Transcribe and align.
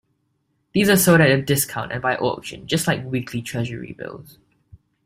These 0.73 0.89
are 0.89 0.95
sold 0.97 1.21
at 1.21 1.29
a 1.29 1.39
discount 1.43 1.91
and 1.91 2.01
by 2.01 2.15
auction 2.15 2.65
just 2.65 2.87
like 2.87 3.05
weekly 3.05 3.43
Treasury 3.43 3.91
bills. 3.93 4.39